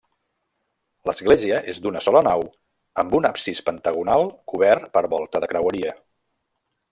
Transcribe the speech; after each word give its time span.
L'església 1.09 1.59
és 1.73 1.81
d'una 1.83 2.01
sola 2.05 2.23
nau 2.27 2.41
amb 3.03 3.13
un 3.19 3.29
absis 3.31 3.61
pentagonal 3.69 4.27
cobert 4.55 4.89
per 4.97 5.05
volta 5.13 5.43
de 5.45 5.51
creueria. 5.53 5.95